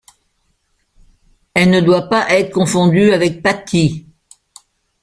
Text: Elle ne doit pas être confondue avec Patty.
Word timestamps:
Elle 1.53 1.69
ne 1.69 1.79
doit 1.79 2.09
pas 2.09 2.27
être 2.31 2.49
confondue 2.51 3.11
avec 3.11 3.43
Patty. 3.43 4.07